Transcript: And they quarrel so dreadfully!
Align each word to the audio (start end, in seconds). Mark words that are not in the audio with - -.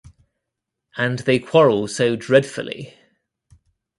And 0.97 1.19
they 1.19 1.37
quarrel 1.37 1.87
so 1.87 2.15
dreadfully! 2.15 2.97